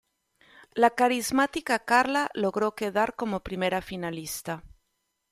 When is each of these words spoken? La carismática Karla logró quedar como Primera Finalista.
La 0.73 0.89
carismática 0.95 1.77
Karla 1.85 2.31
logró 2.33 2.73
quedar 2.73 3.15
como 3.15 3.41
Primera 3.43 3.83
Finalista. 3.83 4.63